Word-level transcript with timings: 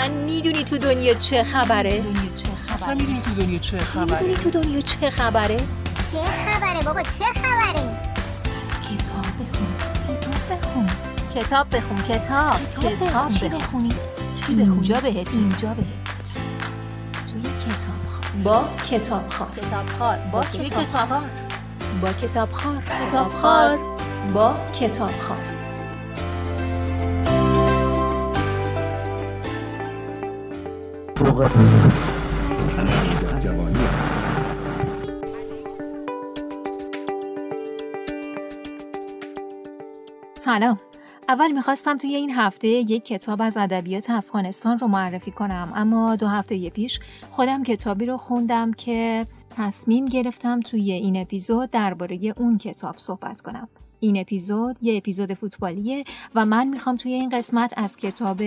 اصلا 0.00 0.14
می‌دونی 0.14 0.64
تو 0.64 0.78
دنیا 0.78 1.14
چه 1.14 1.42
خبره؟ 1.42 2.00
دنیا 2.00 2.30
چه 2.36 2.48
خبره؟ 2.66 2.74
اصلا 2.74 2.94
می‌دونی 2.94 3.20
تو 3.22 3.34
دنیا 3.34 3.58
چه 3.58 3.78
خبره؟ 3.78 4.22
می‌دونی 4.22 4.34
تو 4.34 4.50
دنیا 4.50 4.80
چه 4.80 5.10
خبره؟ 5.10 5.56
چه 5.56 6.18
خبره 6.46 6.82
بابا؟ 6.84 7.02
چه 7.02 7.24
خبره؟ 7.24 7.80
از 8.60 8.70
کتاب 8.80 9.26
بخون 9.40 9.68
از 9.80 10.18
کتاب 10.18 10.58
بخون. 10.58 10.86
کتاب 11.34 11.76
بخون 11.76 11.98
کتاب 11.98 12.56
کتاب 12.80 13.32
چی 13.32 13.48
بخونی؟ 13.48 13.88
چی 14.46 14.54
بخونی 14.54 14.62
اینجا 14.62 15.00
بهت 15.00 15.34
اینجا 15.34 15.74
بهت 15.74 16.06
توی 17.32 17.42
کتاب 17.42 18.42
با 18.44 18.68
کتاب 18.90 19.30
خار 19.30 19.48
کتاب 19.56 19.86
خار 19.98 20.18
با 20.32 20.44
کتاب 20.44 21.08
خار 21.08 21.22
با 22.02 22.12
کتاب 22.12 22.52
خار 22.52 22.82
کتاب 23.08 23.32
خار 23.42 23.78
با 24.34 24.56
کتاب 24.80 25.10
سلام. 40.34 40.80
اول 41.28 41.52
می‌خواستم 41.52 41.98
توی 41.98 42.14
این 42.14 42.30
هفته 42.30 42.68
یک 42.68 43.04
کتاب 43.04 43.42
از 43.42 43.56
ادبیات 43.56 44.10
افغانستان 44.10 44.78
رو 44.78 44.88
معرفی 44.88 45.30
کنم 45.30 45.72
اما 45.74 46.16
دو 46.16 46.26
هفته 46.26 46.70
پیش 46.70 47.00
خودم 47.30 47.62
کتابی 47.62 48.06
رو 48.06 48.16
خوندم 48.16 48.72
که 48.72 49.26
تصمیم 49.56 50.06
گرفتم 50.06 50.60
توی 50.60 50.92
این 50.92 51.16
اپیزود 51.16 51.70
درباره 51.70 52.34
اون 52.36 52.58
کتاب 52.58 52.98
صحبت 52.98 53.40
کنم. 53.40 53.68
این 54.00 54.20
اپیزود 54.20 54.76
یه 54.82 54.96
اپیزود 54.96 55.34
فوتبالیه 55.34 56.04
و 56.34 56.46
من 56.46 56.68
می‌خوام 56.68 56.96
توی 56.96 57.12
این 57.12 57.28
قسمت 57.28 57.74
از 57.76 57.96
کتاب 57.96 58.42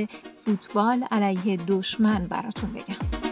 فوتبال 0.45 1.03
علیه 1.11 1.57
دشمن 1.57 2.25
براتون 2.29 2.73
بگم. 2.73 3.22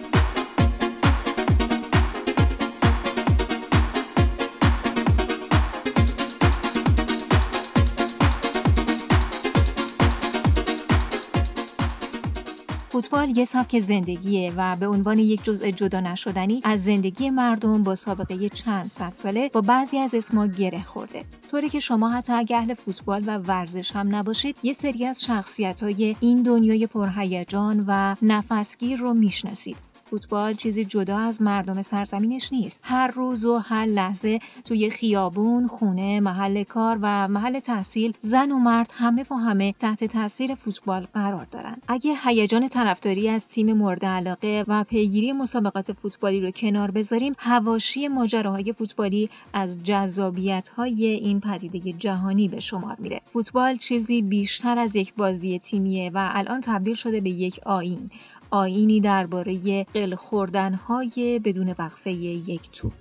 فوتبال 12.91 13.37
یه 13.37 13.45
سبک 13.45 13.79
زندگیه 13.79 14.53
و 14.57 14.75
به 14.75 14.87
عنوان 14.87 15.19
یک 15.19 15.43
جزء 15.43 15.71
جدا 15.71 15.99
نشدنی 15.99 16.61
از 16.63 16.83
زندگی 16.83 17.29
مردم 17.29 17.83
با 17.83 17.95
سابقه 17.95 18.49
چند 18.49 18.89
صد 18.89 19.13
ساله 19.15 19.49
با 19.53 19.61
بعضی 19.61 19.97
از 19.97 20.15
اسما 20.15 20.47
گره 20.47 20.83
خورده. 20.83 21.23
طوری 21.51 21.69
که 21.69 21.79
شما 21.79 22.09
حتی 22.09 22.33
اگه 22.33 22.57
اهل 22.57 22.73
فوتبال 22.73 23.23
و 23.27 23.37
ورزش 23.37 23.91
هم 23.91 24.15
نباشید 24.15 24.57
یه 24.63 24.73
سری 24.73 25.05
از 25.05 25.23
شخصیت 25.23 25.83
های 25.83 26.15
این 26.19 26.43
دنیای 26.43 26.87
پرهیجان 26.87 27.85
و 27.87 28.15
نفسگیر 28.21 28.99
رو 28.99 29.13
می‌شناسید. 29.13 29.90
فوتبال 30.11 30.53
چیزی 30.53 30.85
جدا 30.85 31.17
از 31.17 31.41
مردم 31.41 31.81
سرزمینش 31.81 32.53
نیست. 32.53 32.79
هر 32.83 33.07
روز 33.07 33.45
و 33.45 33.57
هر 33.57 33.85
لحظه 33.85 34.39
توی 34.65 34.89
خیابون 34.89 35.67
خونه 35.67 36.19
محل 36.19 36.63
کار 36.63 36.99
و 37.01 37.27
محل 37.27 37.59
تحصیل 37.59 38.13
زن 38.19 38.51
و 38.51 38.59
مرد 38.59 38.91
همه 38.93 39.25
و 39.31 39.35
همه 39.35 39.73
تحت 39.79 40.03
تاثیر 40.03 40.55
فوتبال 40.55 41.07
قرار 41.13 41.47
دارن. 41.51 41.77
اگه 41.87 42.15
هیجان 42.23 42.67
طرفداری 42.67 43.29
از 43.29 43.47
تیم 43.47 43.73
مورد 43.73 44.05
علاقه 44.05 44.65
و 44.67 44.83
پیگیری 44.83 45.33
مسابقات 45.33 45.91
فوتبالی 45.91 46.41
رو 46.41 46.51
کنار 46.51 46.91
بذاریم 46.91 47.33
هواشی 47.37 48.07
ماجراهای 48.07 48.73
فوتبالی 48.73 49.29
از 49.53 49.83
جذابیت 49.83 50.69
های 50.69 51.05
این 51.05 51.39
پدیده 51.39 51.93
جهانی 51.93 52.47
به 52.47 52.59
شمار 52.59 52.95
میره. 52.99 53.21
فوتبال 53.33 53.77
چیزی 53.77 54.21
بیشتر 54.21 54.79
از 54.79 54.95
یک 54.95 55.13
بازی 55.15 55.59
تیمیه 55.59 56.11
و 56.13 56.29
الان 56.33 56.61
تبدیل 56.61 56.95
شده 56.95 57.21
به 57.21 57.29
یک 57.29 57.59
آین 57.65 58.09
آینی 58.51 59.01
درباره 59.01 59.85
قل 59.93 60.15
خوردن 60.15 60.73
های 60.73 61.39
بدون 61.39 61.75
وقفه 61.79 62.11
یک 62.11 62.71
توپ. 62.71 62.91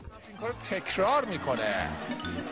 کارو 0.41 0.53
تکرار 0.53 1.25
می‌کنه. 1.25 1.89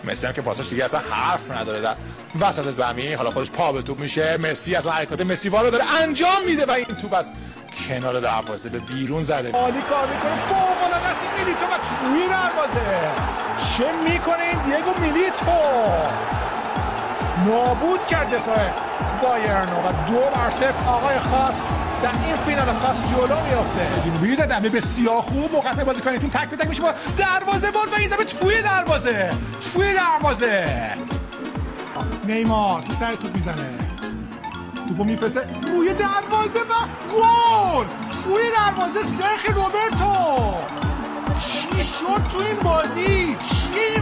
مسی 0.04 0.26
هم 0.26 0.32
که 0.32 0.42
پاساش 0.42 0.70
دیگه 0.70 0.84
اصلا 0.84 1.00
حرف 1.00 1.50
نداره. 1.50 1.80
در 1.80 1.96
وسط 2.40 2.70
زمین 2.70 3.14
حالا 3.14 3.30
خودش 3.30 3.50
پا 3.50 3.72
به 3.72 3.82
توپ 3.82 4.00
میشه. 4.00 4.36
مسی 4.36 4.74
از 4.74 4.86
حرکات 4.86 5.20
مسی 5.20 5.48
رو 5.48 5.70
داره 5.70 5.84
انجام 6.02 6.44
میده 6.46 6.66
و 6.66 6.70
این 6.70 6.84
توپ 6.84 7.14
از 7.14 7.30
کنار 7.88 8.20
دروازه 8.20 8.68
به 8.68 8.78
بیرون 8.78 9.22
زده. 9.22 9.52
عالی 9.52 9.80
کار 9.80 10.14
می‌کنه. 10.14 10.36
فوق 10.36 10.84
العاده 10.84 11.06
است. 11.06 11.20
میلیتو 11.38 11.66
و 11.66 11.78
توی 11.78 12.28
دروازه. 12.28 13.10
چه 13.76 13.92
می‌کنه 14.12 14.42
این 14.42 14.76
دیگو 14.76 15.00
میلیتو؟ 15.00 15.46
نابود 17.46 18.06
کرد 18.06 18.34
دفاع 18.34 18.70
بایرن 19.22 19.68
و 19.68 20.12
دو 20.12 20.18
بر 20.18 20.50
صفر. 20.50 20.88
آقای 20.88 21.18
خاص 21.18 21.70
در 22.02 22.10
این 22.26 22.36
فینال 22.36 22.72
خاص 22.72 23.10
جلو 23.10 23.44
میافته. 23.46 23.86
جنوبی 24.04 24.36
زدن 24.36 24.60
به 24.60 24.68
بسیار 24.68 25.20
خوب. 25.20 25.52
موقع 25.52 25.84
بازی 25.84 26.00
کنید 26.00 26.30
تک 26.30 26.50
به 26.50 26.56
تک 26.56 26.68
میشه 26.68 26.82
دروازه 27.18 27.70
بود 27.70 27.92
و 27.92 27.94
این 27.98 28.08
زمین 28.08 28.26
توی 28.26 28.62
دروازه. 28.62 29.30
توی 29.72 29.94
دروازه. 29.94 30.94
نیمار 32.24 32.82
که 32.82 32.92
سر 32.92 33.14
توپ 33.14 33.34
می‌زنه؟ 33.34 33.68
توپو 34.88 35.04
میفرسته. 35.04 35.40
روی 35.66 35.94
دروازه 35.94 36.60
و 36.60 36.74
گل! 37.14 37.86
توی 38.24 38.42
دروازه 38.56 39.02
سرخ 39.02 39.46
روبرتو. 39.56 40.54
چی 41.38 41.82
شد 41.82 42.28
تو 42.32 42.38
این 42.38 42.56
بازی؟ 42.56 43.36
چی 43.36 43.97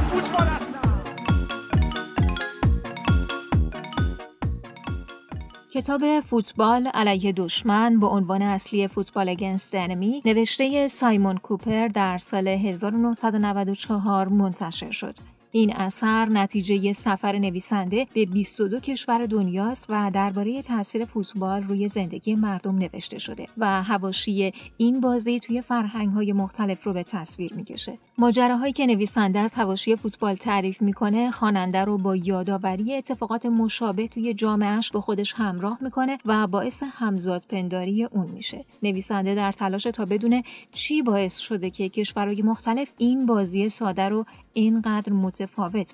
کتاب 5.77 6.21
فوتبال 6.21 6.87
علیه 6.87 7.33
دشمن 7.33 8.01
با 8.01 8.09
عنوان 8.09 8.43
اصلی 8.43 8.89
فوتبال 8.89 9.29
اگنست 9.29 9.75
انمی 9.75 10.23
نوشته 10.25 10.89
سایمون 10.89 11.39
کوپر 11.39 11.89
در 11.89 12.19
سال 12.19 12.49
1994 12.49 14.29
منتشر 14.29 14.91
شد. 14.91 15.15
این 15.57 15.73
اثر 15.77 16.29
نتیجه 16.29 16.93
سفر 16.93 17.39
نویسنده 17.39 18.07
به 18.15 18.27
22 18.27 18.81
کشور 18.81 19.27
دنیاست 19.27 19.87
و 19.89 20.11
درباره 20.15 20.63
تاثیر 20.63 21.05
فوتبال 21.05 21.63
روی 21.63 21.89
زندگی 21.89 22.35
مردم 22.35 22.79
نوشته 22.79 23.19
شده 23.19 23.49
و 23.59 23.83
هواشی 23.83 24.53
این 24.77 25.01
بازی 25.01 25.41
توی 25.41 25.63
فرهنگ 25.63 26.13
های 26.13 26.33
مختلف 26.33 26.85
رو 26.85 26.93
به 26.93 27.03
تصویر 27.03 27.55
می‌کشه. 27.55 27.99
ماجراهایی 28.19 28.73
که 28.73 28.87
نویسنده 28.87 29.39
از 29.39 29.55
هواشی 29.55 29.97
فوتبال 29.97 30.35
تعریف 30.35 30.83
می‌کنه 30.83 31.31
خواننده 31.31 31.85
رو 31.85 31.99
با 31.99 32.17
یادآوری 32.17 32.95
اتفاقات 32.95 33.47
مشابه 33.47 34.09
توی 34.09 34.35
جامعهش 34.35 34.91
با 34.91 35.01
خودش 35.01 35.33
همراه 35.33 35.79
می‌کنه 35.81 36.19
و 36.25 36.47
باعث 36.47 36.83
همزاد 36.93 37.43
پنداری 37.49 38.05
اون 38.05 38.27
میشه. 38.27 38.65
نویسنده 38.83 39.35
در 39.35 39.53
تلاش 39.53 39.83
تا 39.83 40.05
بدونه 40.05 40.45
چی 40.73 41.03
باعث 41.03 41.39
شده 41.39 41.71
که 41.71 41.89
کشورهای 41.89 42.43
مختلف 42.43 42.93
این 42.99 43.27
بازی 43.27 43.69
ساده 43.69 44.09
رو 44.09 44.25
اینقدر 44.53 45.13
متفاوت 45.13 45.46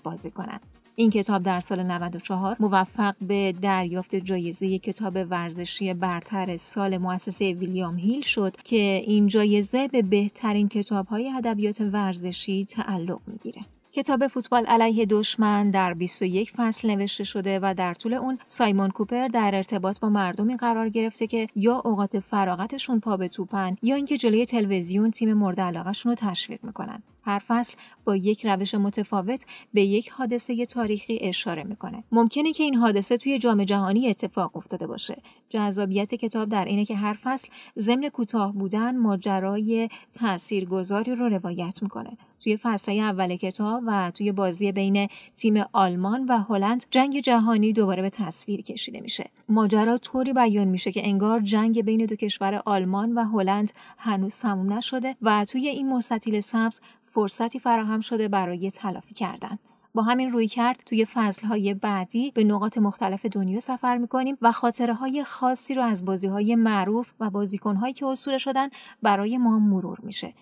بازی 0.03 0.31
کنند. 0.31 0.61
این 0.95 1.11
کتاب 1.11 1.43
در 1.43 1.61
سال 1.61 1.83
94 1.83 2.57
موفق 2.61 3.15
به 3.21 3.55
دریافت 3.63 4.15
جایزه 4.15 4.79
کتاب 4.79 5.19
ورزشی 5.31 5.95
برتر 5.95 6.57
سال 6.57 6.99
مؤسسه 6.99 7.53
ویلیام 7.53 7.97
هیل 7.97 8.23
شد 8.23 8.57
که 8.65 9.03
این 9.07 9.27
جایزه 9.27 9.89
به 9.89 10.03
بهترین 10.03 10.69
کتابهای 10.69 11.31
ادبیات 11.31 11.81
ورزشی 11.81 12.65
تعلق 12.65 13.21
می‌گیره. 13.27 13.63
کتاب 13.93 14.27
فوتبال 14.27 14.67
علیه 14.67 15.07
دشمن 15.07 15.71
در 15.71 15.95
21 15.95 16.53
فصل 16.57 16.91
نوشته 16.91 17.25
شده 17.25 17.59
و 17.63 17.75
در 17.75 17.95
طول 17.95 18.15
اون 18.15 18.39
سایمون 18.49 18.91
کوپر 18.91 19.29
در 19.29 19.51
ارتباط 19.55 20.01
با 20.01 20.09
مردمی 20.09 20.57
قرار 20.57 20.89
گرفته 20.89 21.27
که 21.27 21.49
یا 21.57 21.83
اوقات 21.85 22.19
فراغتشون 22.19 23.01
پا 23.01 23.17
به 23.17 23.29
توپن 23.29 23.77
یا 23.83 23.97
اینکه 23.97 24.19
جلوی 24.19 24.47
تلویزیون 24.47 25.11
تیم 25.11 25.35
مورد 25.35 25.61
علاقهشون 25.61 26.13
رو 26.13 26.17
تشویق 26.17 26.65
می‌کنن 26.65 27.03
هر 27.23 27.43
فصل 27.49 27.75
با 28.05 28.17
یک 28.17 28.47
روش 28.47 28.75
متفاوت 28.75 29.45
به 29.75 29.83
یک 29.83 30.09
حادثه 30.09 30.67
تاریخی 30.67 31.19
اشاره 31.21 31.65
می‌کنه. 31.65 32.05
ممکنه 32.13 32.53
که 32.53 32.63
این 32.63 32.75
حادثه 32.75 33.17
توی 33.17 33.39
جام 33.39 33.65
جهانی 33.65 34.09
اتفاق 34.09 34.57
افتاده 34.57 34.87
باشه. 34.87 35.23
جذابیت 35.49 36.15
کتاب 36.15 36.49
در 36.49 36.65
اینه 36.65 36.85
که 36.85 36.97
هر 36.97 37.19
فصل 37.23 37.49
ضمن 37.79 38.09
کوتاه 38.09 38.53
بودن 38.53 38.97
ماجرای 38.97 39.89
تاثیرگذاری 40.13 41.15
رو 41.15 41.29
روایت 41.29 41.83
می‌کنه. 41.83 42.17
توی 42.41 42.57
فصل 42.57 42.93
اول 42.93 43.37
کتاب 43.37 43.83
و 43.87 44.11
توی 44.15 44.33
بازی 44.33 44.73
بین 44.73 45.09
تیم 45.37 45.65
آلمان 45.73 46.27
و 46.29 46.39
هلند 46.39 46.85
جنگ 46.91 47.21
جهانی 47.21 47.73
دوباره 47.73 48.03
به 48.03 48.11
تصویر 48.11 48.63
کشیده 48.63 49.01
میشه. 49.01 49.31
ماجرا 49.49 49.99
طوری 49.99 50.33
بیان 50.33 50.69
میشه 50.69 50.93
که 50.93 51.09
انگار 51.09 51.41
جنگ 51.41 51.83
بین 51.83 52.07
دو 52.07 52.17
کشور 52.17 52.63
آلمان 52.67 53.13
و 53.13 53.25
هلند 53.25 53.73
هنوز 53.99 54.39
تموم 54.39 54.73
نشده 54.73 55.17
و 55.23 55.45
توی 55.45 55.69
این 55.69 55.89
مستطیل 55.89 56.41
سبز 56.41 56.81
فرصتی 57.15 57.59
فراهم 57.59 58.01
شده 58.01 58.29
برای 58.29 58.71
تلافی 58.71 59.15
کردن. 59.15 59.59
با 59.95 60.03
همین 60.03 60.33
روی 60.33 60.49
کرد 60.49 60.83
توی 60.87 61.05
فصلهای 61.05 61.75
بعدی 61.75 62.31
به 62.31 62.45
نقاط 62.45 62.79
مختلف 62.79 63.27
دنیا 63.27 63.61
سفر 63.61 63.97
می‌کنیم 63.97 64.39
و 64.43 64.53
خاطره 64.53 64.95
های 64.95 65.25
خاصی 65.25 65.75
رو 65.75 65.83
از 65.83 66.05
بازی 66.05 66.27
های 66.27 66.57
معروف 66.57 67.13
و 67.21 67.31
بازیکنهایی 67.31 67.95
که 67.95 68.07
اصول 68.07 68.39
شدن 68.39 68.69
برای 69.03 69.39
ما 69.39 69.59
مرور 69.59 69.99
میشه. 70.03 70.35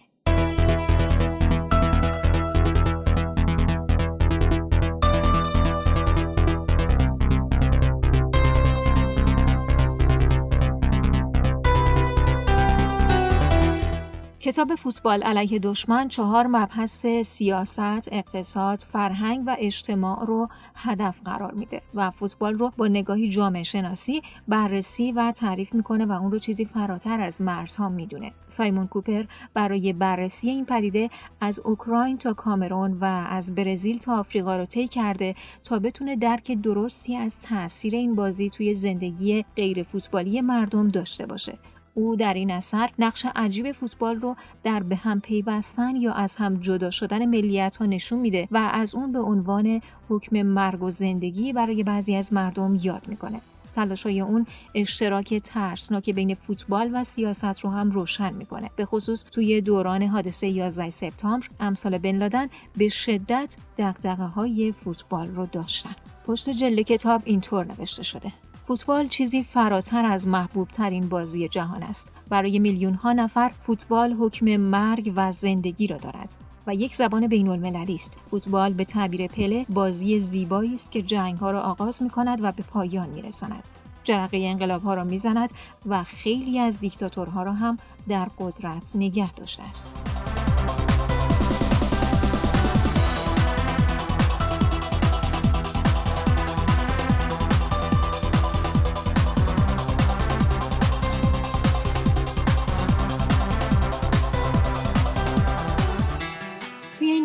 کتاب 14.50 14.74
فوتبال 14.74 15.22
علیه 15.22 15.58
دشمن 15.58 16.08
چهار 16.08 16.46
مبحث 16.46 17.06
سیاست، 17.06 18.08
اقتصاد، 18.12 18.84
فرهنگ 18.92 19.42
و 19.46 19.56
اجتماع 19.58 20.24
رو 20.26 20.48
هدف 20.74 21.20
قرار 21.24 21.52
میده 21.52 21.82
و 21.94 22.10
فوتبال 22.10 22.58
رو 22.58 22.72
با 22.76 22.88
نگاهی 22.88 23.30
جامعه 23.30 23.62
شناسی 23.62 24.22
بررسی 24.48 25.12
و 25.12 25.32
تعریف 25.32 25.74
می‌کنه 25.74 26.06
و 26.06 26.12
اون 26.12 26.32
رو 26.32 26.38
چیزی 26.38 26.64
فراتر 26.64 27.20
از 27.20 27.42
مرزها 27.42 27.88
می‌دونه. 27.88 28.32
سایمون 28.46 28.86
کوپر 28.86 29.24
برای 29.54 29.92
بررسی 29.92 30.50
این 30.50 30.64
پدیده 30.64 31.10
از 31.40 31.60
اوکراین 31.60 32.18
تا 32.18 32.32
کامرون 32.32 32.98
و 33.00 33.04
از 33.04 33.54
برزیل 33.54 33.98
تا 33.98 34.18
آفریقا 34.18 34.56
رو 34.56 34.64
طی 34.64 34.88
کرده 34.88 35.34
تا 35.64 35.78
بتونه 35.78 36.16
درک 36.16 36.52
درستی 36.52 37.16
از 37.16 37.40
تاثیر 37.40 37.94
این 37.94 38.14
بازی 38.14 38.50
توی 38.50 38.74
زندگی 38.74 39.44
غیر 39.56 39.82
فوتبالی 39.82 40.40
مردم 40.40 40.88
داشته 40.88 41.26
باشه. 41.26 41.58
او 41.94 42.16
در 42.16 42.34
این 42.34 42.50
اثر 42.50 42.90
نقش 42.98 43.26
عجیب 43.34 43.72
فوتبال 43.72 44.16
رو 44.16 44.36
در 44.64 44.82
به 44.82 44.96
هم 44.96 45.20
پیوستن 45.20 45.96
یا 45.96 46.12
از 46.12 46.36
هم 46.36 46.56
جدا 46.56 46.90
شدن 46.90 47.26
ملیت 47.26 47.76
ها 47.76 47.86
نشون 47.86 48.18
میده 48.18 48.48
و 48.50 48.70
از 48.72 48.94
اون 48.94 49.12
به 49.12 49.20
عنوان 49.20 49.82
حکم 50.08 50.42
مرگ 50.42 50.82
و 50.82 50.90
زندگی 50.90 51.52
برای 51.52 51.84
بعضی 51.84 52.14
از 52.14 52.32
مردم 52.32 52.78
یاد 52.82 53.08
می‌کنه. 53.08 53.40
تلاشای 53.74 54.20
اون 54.20 54.46
اشتراک 54.74 55.34
ترسناک 55.34 56.10
بین 56.10 56.34
فوتبال 56.34 56.90
و 56.94 57.04
سیاست 57.04 57.60
رو 57.60 57.70
هم 57.70 57.90
روشن 57.90 58.32
می‌کنه. 58.32 58.70
به 58.76 58.84
خصوص 58.84 59.24
توی 59.24 59.60
دوران 59.60 60.02
حادثه 60.02 60.46
11 60.46 60.90
سپتامبر 60.90 61.46
امثال 61.60 61.98
بن 61.98 62.16
لادن 62.16 62.48
به 62.76 62.88
شدت 62.88 63.56
دقدقه 63.78 64.24
های 64.24 64.72
فوتبال 64.72 65.28
رو 65.28 65.46
داشتن. 65.46 65.94
پشت 66.26 66.50
جلد 66.50 66.80
کتاب 66.80 67.22
اینطور 67.24 67.64
نوشته 67.64 68.02
شده. 68.02 68.32
فوتبال 68.70 69.08
چیزی 69.08 69.42
فراتر 69.42 70.04
از 70.04 70.28
محبوب 70.28 70.68
ترین 70.68 71.08
بازی 71.08 71.48
جهان 71.48 71.82
است. 71.82 72.08
برای 72.28 72.58
میلیون 72.58 72.94
ها 72.94 73.12
نفر 73.12 73.48
فوتبال 73.48 74.12
حکم 74.12 74.56
مرگ 74.56 75.12
و 75.16 75.32
زندگی 75.32 75.86
را 75.86 75.96
دارد. 75.96 76.36
و 76.66 76.74
یک 76.74 76.96
زبان 76.96 77.26
بین 77.26 77.48
المللی 77.48 77.94
است. 77.94 78.18
فوتبال 78.30 78.72
به 78.72 78.84
تعبیر 78.84 79.26
پله 79.26 79.66
بازی 79.68 80.20
زیبایی 80.20 80.74
است 80.74 80.90
که 80.90 81.02
جنگ 81.02 81.36
ها 81.36 81.50
را 81.50 81.60
آغاز 81.60 82.02
می 82.02 82.10
کند 82.10 82.38
و 82.42 82.52
به 82.52 82.62
پایان 82.62 83.08
می 83.08 83.22
رساند. 83.22 83.68
جرقه 84.04 84.36
انقلاب 84.36 84.82
ها 84.82 84.94
را 84.94 85.04
می 85.04 85.18
زند 85.18 85.50
و 85.86 86.04
خیلی 86.04 86.58
از 86.58 86.80
دیکتاتورها 86.80 87.42
را 87.42 87.52
هم 87.52 87.76
در 88.08 88.28
قدرت 88.38 88.92
نگه 88.94 89.32
داشته 89.32 89.62
است. 89.62 90.29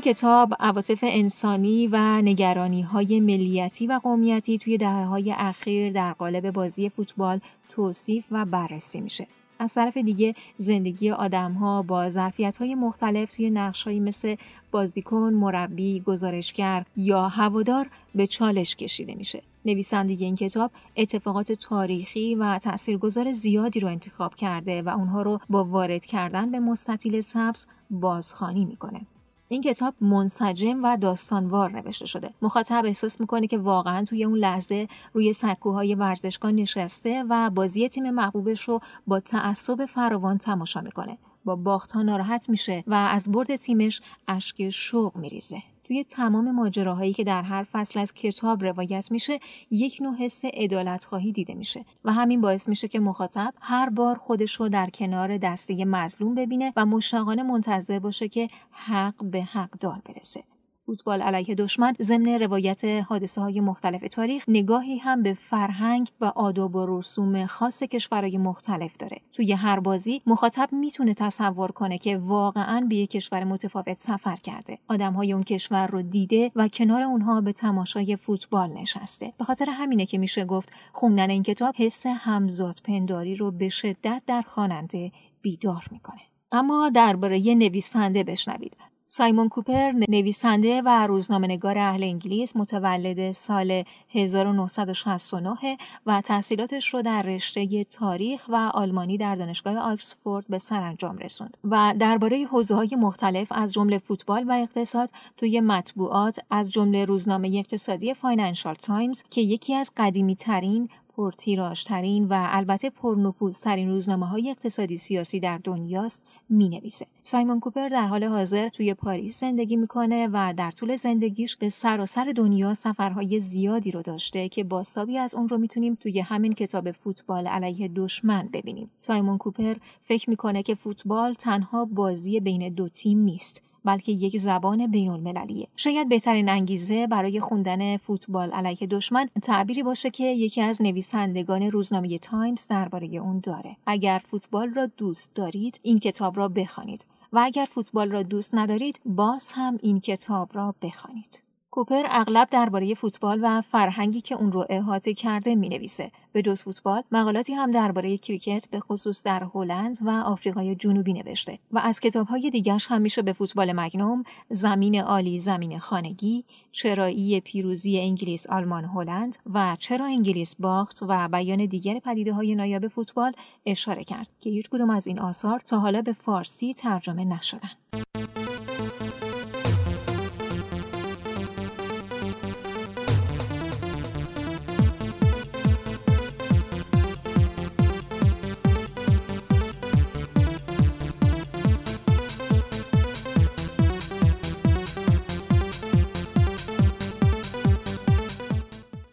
کتاب 0.05 0.53
عواطف 0.59 0.99
انسانی 1.03 1.87
و 1.87 2.21
نگرانی 2.21 2.81
های 2.81 3.19
ملیتی 3.19 3.87
و 3.87 3.99
قومیتی 4.03 4.57
توی 4.57 4.77
دهه 4.77 5.05
های 5.05 5.31
اخیر 5.37 5.91
در 5.91 6.13
قالب 6.13 6.51
بازی 6.51 6.89
فوتبال 6.89 7.39
توصیف 7.69 8.25
و 8.31 8.45
بررسی 8.45 9.01
میشه. 9.01 9.27
از 9.59 9.73
طرف 9.73 9.97
دیگه 9.97 10.35
زندگی 10.57 11.11
آدم 11.11 11.51
ها 11.51 11.81
با 11.81 12.09
ظرفیت 12.09 12.57
های 12.57 12.75
مختلف 12.75 13.35
توی 13.35 13.49
نقش 13.49 13.87
مثل 13.87 14.35
بازیکن، 14.71 15.33
مربی، 15.33 15.99
گزارشگر 15.99 16.85
یا 16.97 17.27
هوادار 17.27 17.89
به 18.15 18.27
چالش 18.27 18.75
کشیده 18.75 19.15
میشه. 19.15 19.41
نویسنده 19.65 20.13
این 20.13 20.35
کتاب 20.35 20.71
اتفاقات 20.97 21.51
تاریخی 21.51 22.35
و 22.35 22.59
تاثیرگذار 22.59 23.31
زیادی 23.31 23.79
رو 23.79 23.87
انتخاب 23.87 24.35
کرده 24.35 24.81
و 24.81 24.89
اونها 24.89 25.21
رو 25.21 25.39
با 25.49 25.65
وارد 25.65 26.05
کردن 26.05 26.51
به 26.51 26.59
مستطیل 26.59 27.21
سبز 27.21 27.65
بازخوانی 27.89 28.65
می‌کنه. 28.65 29.01
این 29.47 29.61
کتاب 29.61 29.93
منسجم 30.01 30.83
و 30.83 30.97
داستانوار 30.97 31.71
نوشته 31.71 32.05
شده. 32.05 32.29
مخاطب 32.41 32.85
احساس 32.85 33.21
می‌کنه 33.21 33.47
که 33.47 33.57
واقعا 33.57 34.05
توی 34.05 34.23
اون 34.23 34.37
لحظه 34.37 34.87
روی 35.13 35.33
سکوهای 35.33 35.95
ورزشگاه 35.95 36.51
نشسته 36.51 37.23
و 37.29 37.49
بازی 37.49 37.89
تیم 37.89 38.11
محبوبش 38.11 38.61
رو 38.61 38.79
با 39.07 39.19
تعصب 39.19 39.85
فراوان 39.85 40.37
تماشا 40.37 40.81
می‌کنه. 40.81 41.17
با 41.45 41.55
باخت 41.55 41.91
ها 41.91 42.01
ناراحت 42.01 42.49
میشه 42.49 42.83
و 42.87 42.93
از 42.93 43.31
برد 43.31 43.55
تیمش 43.55 44.01
اشک 44.27 44.69
شوق 44.69 45.17
میریزه. 45.17 45.74
توی 45.87 46.03
تمام 46.03 46.51
ماجراهایی 46.51 47.13
که 47.13 47.23
در 47.23 47.41
هر 47.41 47.63
فصل 47.63 47.99
از 47.99 48.13
کتاب 48.13 48.63
روایت 48.63 49.11
میشه 49.11 49.39
یک 49.71 49.97
نوع 50.01 50.15
حس 50.15 50.45
عدالت 50.45 51.05
خواهی 51.05 51.31
دیده 51.31 51.53
میشه 51.53 51.85
و 52.05 52.13
همین 52.13 52.41
باعث 52.41 52.69
میشه 52.69 52.87
که 52.87 52.99
مخاطب 52.99 53.53
هر 53.61 53.89
بار 53.89 54.15
خودش 54.17 54.55
رو 54.55 54.69
در 54.69 54.89
کنار 54.89 55.37
دسته 55.37 55.85
مظلوم 55.85 56.35
ببینه 56.35 56.73
و 56.75 56.85
مشتاقانه 56.85 57.43
منتظر 57.43 57.99
باشه 57.99 58.27
که 58.27 58.47
حق 58.71 59.23
به 59.23 59.43
حق 59.43 59.71
دار 59.79 60.01
برسه. 60.05 60.43
فوتبال 60.85 61.21
علیه 61.21 61.55
دشمن 61.55 61.93
ضمن 62.01 62.27
روایت 62.27 62.85
حادثه 62.85 63.41
های 63.41 63.59
مختلف 63.59 64.01
تاریخ 64.11 64.43
نگاهی 64.47 64.97
هم 64.97 65.23
به 65.23 65.33
فرهنگ 65.33 66.09
و 66.21 66.25
آداب 66.25 66.75
و 66.75 66.85
رسوم 66.99 67.45
خاص 67.45 67.83
کشورهای 67.83 68.37
مختلف 68.37 68.97
داره. 68.97 69.17
توی 69.33 69.53
هر 69.53 69.79
بازی 69.79 70.21
مخاطب 70.25 70.69
می‌تونه 70.71 71.13
تصور 71.13 71.71
کنه 71.71 71.97
که 71.97 72.17
واقعا 72.17 72.85
به 72.89 72.95
یک 72.95 73.09
کشور 73.09 73.43
متفاوت 73.43 73.93
سفر 73.93 74.35
کرده. 74.35 74.77
های 74.89 75.33
اون 75.33 75.43
کشور 75.43 75.87
رو 75.87 76.01
دیده 76.01 76.51
و 76.55 76.67
کنار 76.67 77.01
اونها 77.03 77.41
به 77.41 77.53
تماشای 77.53 78.15
فوتبال 78.15 78.69
نشسته. 78.69 79.33
به 79.37 79.45
خاطر 79.45 79.69
همینه 79.69 80.05
که 80.05 80.17
میشه 80.17 80.45
گفت 80.45 80.73
خوندن 80.93 81.29
این 81.29 81.43
کتاب 81.43 81.75
حس 81.77 82.05
همزاد 82.05 82.79
پنداری 82.83 83.35
رو 83.35 83.51
به 83.51 83.69
شدت 83.69 84.23
در 84.27 84.41
خواننده 84.41 85.11
بیدار 85.41 85.85
می‌کنه. 85.91 86.21
اما 86.51 86.89
درباره 86.89 87.55
نویسنده 87.55 88.23
بشنوید. 88.23 88.94
سایمون 89.17 89.49
کوپر 89.49 89.91
نویسنده 90.09 90.81
و 90.85 91.07
روزنامه‌نگار 91.07 91.77
اهل 91.77 92.03
انگلیس 92.03 92.55
متولد 92.55 93.31
سال 93.31 93.83
1969 94.09 95.77
و 96.05 96.21
تحصیلاتش 96.21 96.93
رو 96.93 97.01
در 97.01 97.21
رشته 97.21 97.83
تاریخ 97.83 98.45
و 98.49 98.55
آلمانی 98.73 99.17
در 99.17 99.35
دانشگاه 99.35 99.77
آکسفورد 99.77 100.45
به 100.49 100.57
سرانجام 100.57 101.17
رسوند 101.17 101.57
و 101.63 101.93
درباره 101.99 102.45
حوزه‌های 102.45 102.95
مختلف 102.99 103.47
از 103.51 103.73
جمله 103.73 103.97
فوتبال 103.97 104.43
و 104.47 104.51
اقتصاد 104.51 105.09
توی 105.37 105.59
مطبوعات 105.59 106.39
از 106.51 106.71
جمله 106.71 107.05
روزنامه 107.05 107.51
اقتصادی 107.57 108.13
فاینانشال 108.13 108.75
تایمز 108.75 109.23
که 109.29 109.41
یکی 109.41 109.73
از 109.73 109.91
قدیمی 109.97 110.35
ترین 110.35 110.89
پرتیراژترین 111.17 112.27
و 112.27 112.47
البته 112.49 112.89
پرنفوذترین 112.89 113.89
روزنامه 113.89 114.27
های 114.27 114.49
اقتصادی 114.49 114.97
سیاسی 114.97 115.39
در 115.39 115.59
دنیاست 115.63 116.23
می 116.49 116.69
نویسه. 116.69 117.05
سایمون 117.23 117.59
کوپر 117.59 117.89
در 117.89 118.07
حال 118.07 118.23
حاضر 118.23 118.69
توی 118.69 118.93
پاریس 118.93 119.39
زندگی 119.39 119.75
می‌کنه 119.75 120.29
و 120.33 120.53
در 120.57 120.71
طول 120.71 120.95
زندگیش 120.95 121.57
به 121.57 121.69
سراسر 121.69 122.33
دنیا 122.35 122.73
سفرهای 122.73 123.39
زیادی 123.39 123.91
رو 123.91 124.01
داشته 124.01 124.49
که 124.49 124.63
بازتابی 124.63 125.17
از 125.17 125.35
اون 125.35 125.49
رو 125.49 125.57
می‌تونیم 125.57 125.95
توی 125.95 126.19
همین 126.19 126.53
کتاب 126.53 126.91
فوتبال 126.91 127.47
علیه 127.47 127.87
دشمن 127.87 128.49
ببینیم. 128.53 128.89
سایمون 128.97 129.37
کوپر 129.37 129.75
فکر 130.03 130.29
می‌کنه 130.29 130.63
که 130.63 130.75
فوتبال 130.75 131.33
تنها 131.33 131.85
بازی 131.85 132.39
بین 132.39 132.73
دو 132.73 132.89
تیم 132.89 133.19
نیست 133.19 133.74
بلکه 133.85 134.11
یک 134.11 134.37
زبان 134.37 134.87
بین 134.87 135.09
المللیه 135.09 135.67
شاید 135.75 136.09
بهترین 136.09 136.49
انگیزه 136.49 137.07
برای 137.07 137.39
خوندن 137.39 137.97
فوتبال 137.97 138.51
علیه 138.51 138.87
دشمن 138.87 139.29
تعبیری 139.43 139.83
باشه 139.83 140.09
که 140.09 140.23
یکی 140.23 140.61
از 140.61 140.81
نویسندگان 140.81 141.71
روزنامه 141.71 142.17
تایمز 142.17 142.67
درباره 142.67 143.07
اون 143.07 143.39
داره. 143.39 143.77
اگر 143.85 144.21
فوتبال 144.25 144.73
را 144.73 144.85
دوست 144.85 145.35
دارید 145.35 145.79
این 145.83 145.99
کتاب 145.99 146.37
را 146.37 146.47
بخوانید. 146.47 147.05
و 147.33 147.39
اگر 147.43 147.67
فوتبال 147.71 148.11
را 148.11 148.23
دوست 148.23 148.55
ندارید 148.55 148.99
باز 149.05 149.51
هم 149.55 149.77
این 149.81 149.99
کتاب 149.99 150.49
را 150.53 150.75
بخوانید. 150.81 151.44
کوپر 151.75 152.03
اغلب 152.09 152.49
درباره 152.49 152.93
فوتبال 152.93 153.39
و 153.41 153.61
فرهنگی 153.61 154.21
که 154.21 154.35
اون 154.35 154.51
رو 154.51 154.65
احاطه 154.69 155.13
کرده 155.13 155.55
می 155.55 155.69
نویسه. 155.69 156.11
به 156.31 156.41
جز 156.41 156.63
فوتبال 156.63 157.03
مقالاتی 157.11 157.53
هم 157.53 157.71
درباره 157.71 158.17
کریکت 158.17 158.67
به 158.71 158.79
خصوص 158.79 159.23
در 159.23 159.47
هلند 159.55 159.97
و 160.01 160.09
آفریقای 160.09 160.75
جنوبی 160.75 161.13
نوشته 161.13 161.59
و 161.71 161.79
از 161.79 161.99
کتابهای 161.99 162.49
دیگرش 162.49 162.87
هم 162.87 163.01
میشه 163.01 163.21
به 163.21 163.33
فوتبال 163.33 163.73
مگنوم، 163.75 164.23
زمین 164.49 165.01
عالی 165.01 165.39
زمین 165.39 165.79
خانگی، 165.79 166.43
چرایی 166.71 167.39
پیروزی 167.39 167.99
انگلیس 167.99 168.47
آلمان 168.47 168.85
هلند 168.85 169.37
و 169.53 169.75
چرا 169.79 170.05
انگلیس 170.05 170.55
باخت 170.55 170.99
و 171.01 171.27
بیان 171.27 171.65
دیگر 171.65 171.99
پدیده 171.99 172.33
های 172.33 172.55
نایاب 172.55 172.87
فوتبال 172.87 173.31
اشاره 173.65 174.03
کرد 174.03 174.29
که 174.39 174.49
هیچ 174.49 174.69
کدوم 174.69 174.89
از 174.89 175.07
این 175.07 175.19
آثار 175.19 175.59
تا 175.59 175.79
حالا 175.79 176.01
به 176.01 176.13
فارسی 176.13 176.73
ترجمه 176.73 177.25
نشدن. 177.25 178.04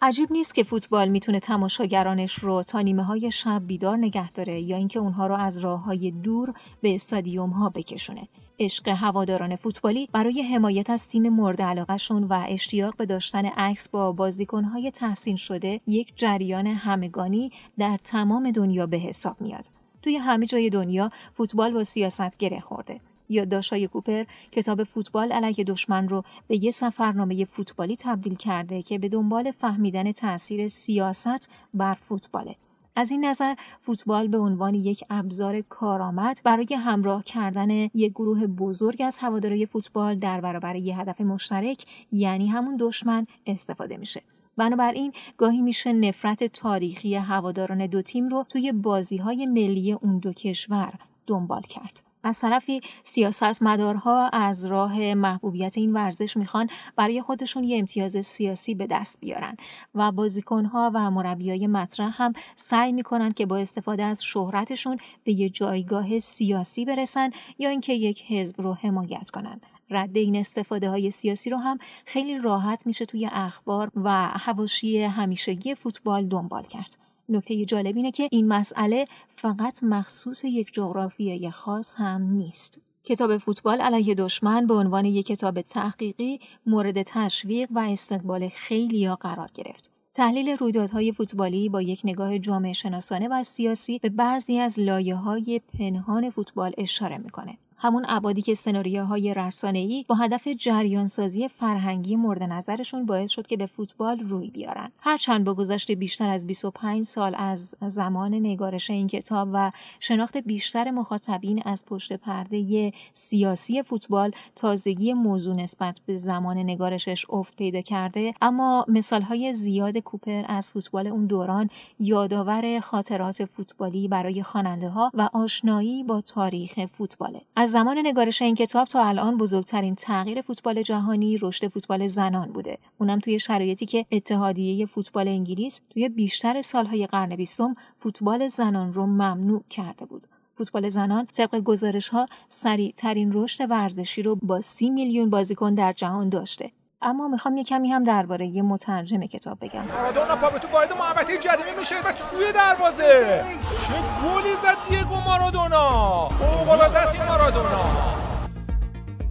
عجیب 0.04 0.32
نیست 0.32 0.54
که 0.54 0.62
فوتبال 0.62 1.08
می‌تونه 1.08 1.40
تماشاگرانش 1.40 2.34
رو 2.34 2.62
تا 2.62 2.80
نیمه 2.80 3.02
های 3.02 3.30
شب 3.30 3.62
بیدار 3.66 3.96
نگه 3.96 4.30
داره 4.30 4.60
یا 4.60 4.76
اینکه 4.76 4.98
اونها 4.98 5.26
رو 5.26 5.34
از 5.34 5.58
راه 5.58 5.84
های 5.84 6.10
دور 6.10 6.54
به 6.80 6.94
استادیوم 6.94 7.50
ها 7.50 7.68
بکشونه. 7.68 8.28
عشق 8.60 8.88
هواداران 8.88 9.56
فوتبالی 9.56 10.08
برای 10.12 10.42
حمایت 10.42 10.90
از 10.90 11.08
تیم 11.08 11.28
مورد 11.28 11.62
علاقهشون 11.62 12.24
و 12.24 12.44
اشتیاق 12.48 12.96
به 12.96 13.06
داشتن 13.06 13.46
عکس 13.46 13.88
با 13.88 14.12
بازیکنهای 14.12 14.90
تحسین 14.90 15.36
شده 15.36 15.80
یک 15.86 16.12
جریان 16.16 16.66
همگانی 16.66 17.50
در 17.78 17.98
تمام 18.04 18.50
دنیا 18.50 18.86
به 18.86 18.96
حساب 18.96 19.40
میاد. 19.40 19.64
توی 20.02 20.16
همه 20.16 20.46
جای 20.46 20.70
دنیا 20.70 21.10
فوتبال 21.34 21.72
با 21.72 21.84
سیاست 21.84 22.36
گره 22.38 22.60
خورده. 22.60 23.00
یادداشت‌های 23.32 23.88
کوپر 23.88 24.24
کتاب 24.52 24.84
فوتبال 24.84 25.32
علیه 25.32 25.64
دشمن 25.64 26.08
رو 26.08 26.22
به 26.48 26.64
یه 26.64 26.70
سفرنامه 26.70 27.44
فوتبالی 27.44 27.96
تبدیل 27.96 28.34
کرده 28.34 28.82
که 28.82 28.98
به 28.98 29.08
دنبال 29.08 29.50
فهمیدن 29.50 30.12
تاثیر 30.12 30.68
سیاست 30.68 31.50
بر 31.74 31.94
فوتباله. 31.94 32.56
از 32.96 33.10
این 33.10 33.24
نظر 33.24 33.54
فوتبال 33.80 34.28
به 34.28 34.38
عنوان 34.38 34.74
یک 34.74 35.04
ابزار 35.10 35.60
کارآمد 35.60 36.40
برای 36.44 36.74
همراه 36.74 37.24
کردن 37.24 37.70
یک 37.70 38.12
گروه 38.12 38.46
بزرگ 38.46 39.02
از 39.06 39.18
هوادارهای 39.18 39.66
فوتبال 39.66 40.18
در 40.18 40.40
برابر 40.40 40.76
یک 40.76 40.94
هدف 40.98 41.20
مشترک 41.20 41.84
یعنی 42.12 42.46
همون 42.46 42.76
دشمن 42.80 43.26
استفاده 43.46 43.96
میشه. 43.96 44.22
بنابراین 44.56 45.12
گاهی 45.36 45.60
میشه 45.60 45.92
نفرت 45.92 46.44
تاریخی 46.44 47.14
هواداران 47.14 47.86
دو 47.86 48.02
تیم 48.02 48.28
رو 48.28 48.44
توی 48.48 48.72
بازی 48.72 49.16
های 49.16 49.46
ملی 49.46 49.92
اون 49.92 50.18
دو 50.18 50.32
کشور 50.32 50.92
دنبال 51.26 51.62
کرد. 51.62 52.02
از 52.22 52.40
طرفی 52.40 52.80
سیاستمدارها 53.02 54.28
از 54.28 54.64
راه 54.64 55.14
محبوبیت 55.14 55.78
این 55.78 55.92
ورزش 55.92 56.36
می‌خوان 56.36 56.70
برای 56.96 57.22
خودشون 57.22 57.64
یه 57.64 57.78
امتیاز 57.78 58.26
سیاسی 58.26 58.74
به 58.74 58.86
دست 58.86 59.20
بیارن 59.20 59.56
و 59.94 60.12
بازیکنها 60.12 60.90
و 60.94 61.10
مربیای 61.10 61.66
مطرح 61.66 62.22
هم 62.22 62.32
سعی 62.56 62.92
می‌کنن 62.92 63.32
که 63.32 63.46
با 63.46 63.56
استفاده 63.56 64.02
از 64.02 64.24
شهرتشون 64.24 64.98
به 65.24 65.32
یه 65.32 65.48
جایگاه 65.48 66.18
سیاسی 66.18 66.84
برسن 66.84 67.30
یا 67.58 67.70
اینکه 67.70 67.92
یک 67.92 68.22
حزب 68.28 68.60
رو 68.60 68.74
حمایت 68.74 69.30
کنن 69.30 69.60
رد 69.90 70.16
این 70.16 70.36
استفاده 70.36 70.90
های 70.90 71.10
سیاسی 71.10 71.50
رو 71.50 71.56
هم 71.56 71.78
خیلی 72.06 72.38
راحت 72.38 72.86
میشه 72.86 73.04
توی 73.04 73.28
اخبار 73.32 73.90
و 73.96 74.26
حواشی 74.26 75.02
همیشگی 75.02 75.74
فوتبال 75.74 76.26
دنبال 76.26 76.62
کرد. 76.62 77.11
نکته 77.28 77.64
جالب 77.64 77.96
اینه 77.96 78.10
که 78.10 78.28
این 78.30 78.48
مسئله 78.48 79.06
فقط 79.36 79.82
مخصوص 79.82 80.44
یک 80.44 80.72
جغرافیای 80.72 81.50
خاص 81.50 81.94
هم 81.96 82.22
نیست. 82.22 82.80
کتاب 83.04 83.38
فوتبال 83.38 83.80
علیه 83.80 84.14
دشمن 84.14 84.66
به 84.66 84.74
عنوان 84.74 85.04
یک 85.04 85.26
کتاب 85.26 85.60
تحقیقی 85.60 86.40
مورد 86.66 87.02
تشویق 87.02 87.68
و 87.70 87.78
استقبال 87.78 88.48
خیلی 88.48 89.04
ها 89.04 89.14
قرار 89.16 89.50
گرفت. 89.54 89.90
تحلیل 90.14 90.48
رویدادهای 90.48 91.12
فوتبالی 91.12 91.68
با 91.68 91.82
یک 91.82 92.00
نگاه 92.04 92.38
جامعه 92.38 92.72
شناسانه 92.72 93.28
و 93.28 93.44
سیاسی 93.44 93.98
به 93.98 94.08
بعضی 94.08 94.58
از 94.58 94.78
لایه 94.78 95.14
های 95.14 95.60
پنهان 95.78 96.30
فوتبال 96.30 96.72
اشاره 96.78 97.18
می‌کنه. 97.18 97.58
همون 97.82 98.04
ابعادی 98.08 98.42
که 98.42 98.54
سناریوهای 98.54 99.34
رسانه‌ای 99.34 100.04
با 100.08 100.14
هدف 100.14 100.48
جریانسازی 100.48 101.48
فرهنگی 101.48 102.16
مورد 102.16 102.42
نظرشون 102.42 103.06
باعث 103.06 103.30
شد 103.30 103.46
که 103.46 103.56
به 103.56 103.66
فوتبال 103.66 104.18
روی 104.20 104.50
بیارن. 104.50 104.90
هرچند 104.98 105.44
با 105.44 105.54
گذشت 105.54 105.92
بیشتر 105.92 106.28
از 106.28 106.46
25 106.46 107.04
سال 107.04 107.34
از 107.38 107.74
زمان 107.86 108.34
نگارش 108.34 108.90
این 108.90 109.06
کتاب 109.06 109.48
و 109.52 109.70
شناخت 110.00 110.36
بیشتر 110.36 110.90
مخاطبین 110.90 111.62
از 111.64 111.84
پشت 111.86 112.12
پرده 112.12 112.92
سیاسی 113.12 113.82
فوتبال 113.82 114.30
تازگی 114.56 115.12
موضوع 115.12 115.54
نسبت 115.54 116.00
به 116.06 116.16
زمان 116.16 116.58
نگارشش 116.58 117.26
افت 117.30 117.56
پیدا 117.56 117.80
کرده 117.80 118.34
اما 118.42 118.84
مثالهای 118.88 119.54
زیاد 119.54 119.98
کوپر 119.98 120.44
از 120.48 120.70
فوتبال 120.70 121.06
اون 121.06 121.26
دوران 121.26 121.70
یادآور 122.00 122.80
خاطرات 122.80 123.44
فوتبالی 123.44 124.08
برای 124.08 124.42
خواننده 124.42 124.88
ها 124.88 125.10
و 125.14 125.28
آشنایی 125.32 126.04
با 126.04 126.20
تاریخ 126.20 126.86
فوتباله. 126.98 127.40
از 127.56 127.71
زمان 127.72 127.98
نگارش 127.98 128.42
این 128.42 128.54
کتاب 128.54 128.88
تا 128.88 129.04
الان 129.04 129.36
بزرگترین 129.36 129.94
تغییر 129.94 130.40
فوتبال 130.40 130.82
جهانی 130.82 131.38
رشد 131.38 131.68
فوتبال 131.68 132.06
زنان 132.06 132.52
بوده. 132.52 132.78
اونم 132.98 133.18
توی 133.18 133.38
شرایطی 133.38 133.86
که 133.86 134.06
اتحادیه 134.12 134.86
فوتبال 134.86 135.28
انگلیس 135.28 135.80
توی 135.90 136.08
بیشتر 136.08 136.62
سالهای 136.62 137.06
قرن 137.06 137.36
بیستم 137.36 137.74
فوتبال 137.98 138.48
زنان 138.48 138.92
رو 138.92 139.06
ممنوع 139.06 139.62
کرده 139.70 140.04
بود. 140.04 140.26
فوتبال 140.56 140.88
زنان 140.88 141.26
طبق 141.26 141.60
گزارش 141.60 142.08
ها 142.08 142.26
سریع 142.48 142.92
ترین 142.96 143.32
رشد 143.32 143.70
ورزشی 143.70 144.22
رو 144.22 144.38
با 144.42 144.60
سی 144.60 144.90
میلیون 144.90 145.30
بازیکن 145.30 145.74
در 145.74 145.92
جهان 145.92 146.28
داشته. 146.28 146.70
اما 147.02 147.28
می‌خوام 147.28 147.56
یه 147.56 147.64
کمی 147.64 147.88
هم 147.88 148.04
درباره 148.04 148.46
یه 148.46 148.62
مترجم 148.62 149.20
کتاب 149.20 149.58
بگم. 149.60 149.82
مارادونا 149.84 150.36
پا 150.36 150.50
به 150.50 150.58
تو 150.58 150.68
وارد 150.68 150.92
محوطه 150.92 151.38
جریمه 151.38 151.78
میشه 151.78 151.94
و 151.94 152.12
توی 152.12 152.52
دروازه. 152.52 153.44
چه 153.88 153.94
گلی 153.94 154.52
زد 154.62 154.90
دیگو 154.90 155.20
مارادونا؟ 155.20 156.28
فوق‌العاده 156.28 157.12
این 157.12 157.22
مارادونا. 157.28 157.84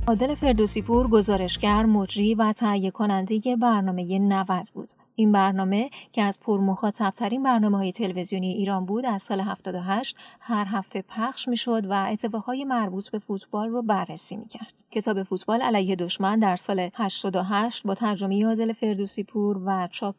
عادل 0.08 0.36
فردوسی 0.36 0.82
پور 0.82 1.08
گزارشگر 1.08 1.86
مجری 1.86 2.36
و 2.36 2.54
تهیه 2.54 2.92
کننده 2.92 3.56
برنامه 3.62 4.20
90 4.20 4.70
بود. 4.74 4.92
این 5.16 5.32
برنامه 5.32 5.90
که 6.12 6.22
از 6.22 6.40
پرمخاطبترین 6.40 7.44
برنامه 7.44 7.78
های 7.78 7.92
تلویزیونی 7.92 8.52
ایران 8.54 8.86
بود 8.86 9.06
از 9.06 9.22
سال 9.22 9.40
78 9.40 10.16
هر 10.40 10.66
هفته 10.68 11.02
پخش 11.02 11.48
می 11.48 11.58
شد 11.58 11.86
و 11.86 11.94
اتفاقهای 11.94 12.64
مربوط 12.64 13.10
به 13.10 13.20
فوتبال 13.20 13.70
رو 13.70 13.82
بررسی 13.82 14.36
می 14.36 14.48
کرد. 14.48 14.84
کتاب 14.92 15.24
فوتبال 15.24 15.62
علیه 15.62 15.96
دشمن 15.96 16.40
در 16.40 16.56
سال 16.56 16.90
88 16.94 17.84
با 17.84 17.96
ترجمه 17.96 18.46
عادل 18.46 18.74
فردوسی 18.74 19.24
پور 19.24 19.62
و 19.66 19.88
چاپ 19.92 20.16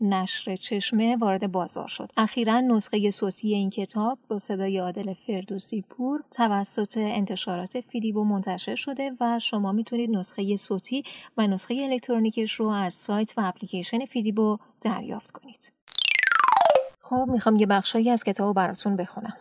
نشر 0.00 0.56
چشمه 0.56 1.16
وارد 1.16 1.52
بازار 1.52 1.88
شد. 1.88 2.10
اخیرا 2.16 2.60
نسخه 2.60 3.10
صوتی 3.10 3.54
این 3.54 3.70
کتاب 3.70 4.18
با 4.28 4.38
صدای 4.38 4.78
عادل 4.78 5.12
فردوسی 5.12 5.84
پور 5.88 6.20
توسط 6.30 6.96
انتشارات 6.96 7.80
فیدیبو 7.80 8.24
منتشر 8.24 8.74
شده 8.74 9.12
و 9.20 9.38
شما 9.38 9.72
می‌تونید 9.72 10.10
نسخه 10.10 10.56
صوتی 10.56 11.02
و 11.36 11.46
نسخه 11.46 11.74
الکترونیکش 11.74 12.52
رو 12.52 12.68
از 12.68 12.94
سایت 12.94 13.34
و 13.36 13.40
اپلیکیشن 13.44 14.04
فیدیبو 14.04 14.33
دریافت 14.80 15.30
کنید. 15.30 15.72
خب 17.00 17.26
می‌خوام 17.28 17.56
یه 17.56 17.66
بخشایی 17.66 18.10
از 18.10 18.24
کتاب 18.24 18.56
براتون 18.56 18.96
بخونم. 18.96 19.36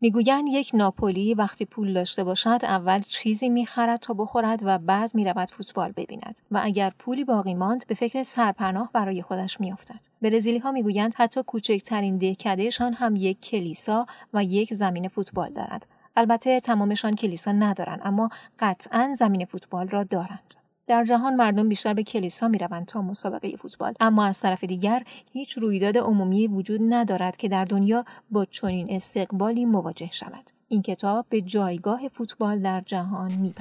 می‌گویند 0.00 0.48
یک 0.48 0.70
ناپولی 0.74 1.34
وقتی 1.34 1.64
پول 1.64 1.94
داشته 1.94 2.24
باشد 2.24 2.58
اول 2.62 3.00
چیزی 3.00 3.48
می‌خرد 3.48 4.00
تا 4.00 4.14
بخورد 4.14 4.60
و 4.62 4.78
بعد 4.78 5.10
می‌رود 5.14 5.50
فوتبال 5.50 5.92
ببیند 5.92 6.40
و 6.50 6.60
اگر 6.62 6.92
پولی 6.98 7.24
باقی 7.24 7.54
ماند 7.54 7.86
به 7.86 7.94
فکر 7.94 8.22
سرپناه 8.22 8.90
برای 8.92 9.22
خودش 9.22 9.60
میافتد 9.60 10.00
برزیلی 10.22 10.58
ها 10.58 10.72
می‌گویند 10.72 11.14
حتی 11.16 11.42
کوچکترین 11.42 12.18
دهکدهشان 12.18 12.92
هم 12.92 13.16
یک 13.16 13.40
کلیسا 13.40 14.06
و 14.34 14.44
یک 14.44 14.74
زمین 14.74 15.08
فوتبال 15.08 15.52
دارد 15.52 15.86
البته 16.16 16.60
تمامشان 16.60 17.14
کلیسا 17.14 17.52
ندارند 17.52 18.00
اما 18.04 18.30
قطعا 18.58 19.14
زمین 19.18 19.44
فوتبال 19.44 19.88
را 19.88 20.04
دارند 20.04 20.54
در 20.88 21.04
جهان 21.04 21.34
مردم 21.34 21.68
بیشتر 21.68 21.94
به 21.94 22.02
کلیسا 22.02 22.48
می 22.48 22.58
روند 22.58 22.86
تا 22.86 23.02
مسابقه 23.02 23.56
فوتبال. 23.56 23.94
اما 24.00 24.24
از 24.24 24.40
طرف 24.40 24.64
دیگر 24.64 25.02
هیچ 25.32 25.58
رویداد 25.58 25.98
عمومی 25.98 26.46
وجود 26.46 26.80
ندارد 26.82 27.36
که 27.36 27.48
در 27.48 27.64
دنیا 27.64 28.04
با 28.30 28.44
چنین 28.44 28.90
استقبالی 28.90 29.64
مواجه 29.64 30.10
شود. 30.12 30.50
این 30.68 30.82
کتاب 30.82 31.26
به 31.28 31.40
جایگاه 31.40 32.08
فوتبال 32.08 32.62
در 32.62 32.80
جهان 32.80 33.32
می 33.32 33.54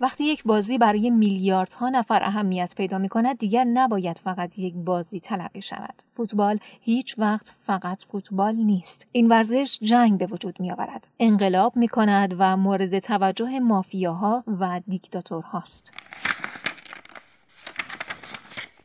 وقتی 0.00 0.24
یک 0.24 0.44
بازی 0.44 0.78
برای 0.78 1.10
میلیاردها 1.10 1.88
نفر 1.88 2.22
اهمیت 2.22 2.74
پیدا 2.76 2.98
می 2.98 3.08
کند 3.08 3.38
دیگر 3.38 3.64
نباید 3.64 4.18
فقط 4.18 4.58
یک 4.58 4.74
بازی 4.74 5.20
تلقی 5.20 5.62
شود. 5.62 5.94
فوتبال 6.16 6.58
هیچ 6.80 7.14
وقت 7.18 7.52
فقط 7.60 8.04
فوتبال 8.04 8.54
نیست. 8.54 9.08
این 9.12 9.28
ورزش 9.28 9.78
جنگ 9.82 10.18
به 10.18 10.26
وجود 10.26 10.60
می 10.60 10.72
آورد. 10.72 11.08
انقلاب 11.18 11.76
می 11.76 11.88
کند 11.88 12.34
و 12.38 12.56
مورد 12.56 12.98
توجه 12.98 13.60
مافیاها 13.60 14.44
و 14.60 14.80
دیکتاتورهاست. 14.88 15.94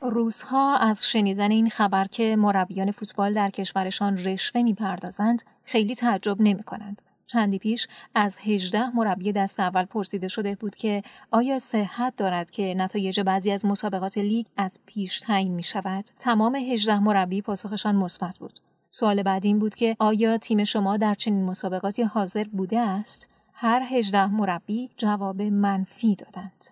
روزها 0.02 0.78
از 0.78 1.08
شنیدن 1.08 1.52
این 1.52 1.70
خبر 1.70 2.06
که 2.06 2.36
مربیان 2.36 2.92
فوتبال 2.92 3.34
در 3.34 3.50
کشورشان 3.50 4.18
رشوه 4.18 4.62
می‌پردازند 4.62 5.44
خیلی 5.64 5.96
تعجب 5.96 6.42
نمی 6.42 6.64
کنند. 6.64 7.02
چندی 7.28 7.58
پیش 7.58 7.88
از 8.16 8.38
18 8.42 8.90
مربی 8.96 9.32
دست 9.32 9.60
اول 9.60 9.86
پرسیده 9.86 10.28
شده 10.28 10.56
بود 10.56 10.76
که 10.76 11.04
آیا 11.32 11.60
صحت 11.60 12.16
دارد 12.18 12.52
که 12.52 12.74
نتایج 12.78 13.20
بعضی 13.20 13.52
از 13.52 13.66
مسابقات 13.66 14.18
لیگ 14.18 14.46
از 14.58 14.80
پیش 14.86 15.20
تعیین 15.20 15.54
می 15.54 15.64
شود؟ 15.64 16.06
تمام 16.20 16.56
18 16.56 17.00
مربی 17.00 17.42
پاسخشان 17.42 17.96
مثبت 17.96 18.38
بود. 18.38 18.60
سوال 18.92 19.24
بعد 19.24 19.46
این 19.46 19.60
بود 19.60 19.76
که 19.76 19.96
آیا 20.00 20.38
تیم 20.38 20.64
شما 20.64 20.98
در 20.98 21.14
چنین 21.14 21.46
مسابقاتی 21.46 22.04
حاضر 22.04 22.44
بوده 22.44 22.80
است؟ 22.80 23.28
هر 23.54 23.84
18 23.90 24.26
مربی 24.28 24.90
جواب 24.98 25.42
منفی 25.42 26.16
دادند. 26.16 26.68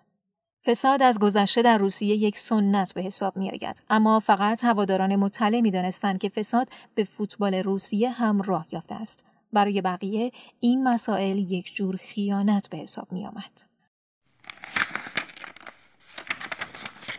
فساد 0.66 1.02
از 1.02 1.18
گذشته 1.18 1.62
در 1.62 1.78
روسیه 1.78 2.16
یک 2.16 2.38
سنت 2.38 2.94
به 2.94 3.02
حساب 3.02 3.36
می 3.36 3.50
آید. 3.50 3.82
اما 3.90 4.20
فقط 4.20 4.64
هواداران 4.64 5.16
مطلع 5.16 5.60
می 5.60 5.70
دانستند 5.70 6.18
که 6.18 6.28
فساد 6.28 6.68
به 6.94 7.04
فوتبال 7.04 7.54
روسیه 7.54 8.10
هم 8.10 8.42
راه 8.42 8.66
یافته 8.72 8.94
است. 8.94 9.24
برای 9.54 9.80
بقیه 9.80 10.32
این 10.60 10.88
مسائل 10.88 11.38
یک 11.38 11.74
جور 11.74 11.96
خیانت 11.96 12.68
به 12.70 12.76
حساب 12.76 13.12
می 13.12 13.26
آمد. 13.26 13.74